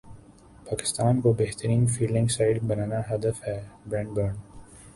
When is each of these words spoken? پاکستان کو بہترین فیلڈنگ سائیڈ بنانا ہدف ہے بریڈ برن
پاکستان 0.65 1.19
کو 1.21 1.33
بہترین 1.33 1.85
فیلڈنگ 1.87 2.27
سائیڈ 2.27 2.63
بنانا 2.63 3.01
ہدف 3.09 3.43
ہے 3.47 3.59
بریڈ 3.85 4.07
برن 4.07 4.35